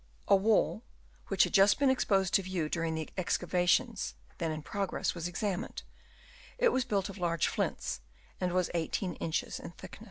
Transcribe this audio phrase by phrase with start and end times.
[0.27, 0.81] A wall,
[1.27, 5.83] which had just been exposed to view during the excavations then in progress, was examined;
[6.57, 8.01] it was built of large flints,
[8.39, 9.99] and was 18 inches in thickness.